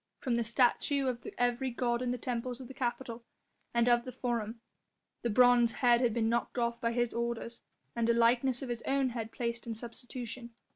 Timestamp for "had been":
6.01-6.27